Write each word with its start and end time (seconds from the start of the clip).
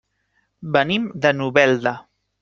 Venim 0.77 1.05
de 1.25 1.33
Novelda. 1.41 1.93